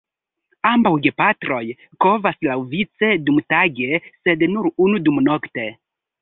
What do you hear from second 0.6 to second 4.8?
Ambaŭ gepatroj kovas laŭvice dumtage sed nur